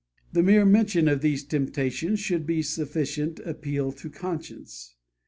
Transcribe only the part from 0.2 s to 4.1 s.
The mere mention of these temptations should be sufficient appeal to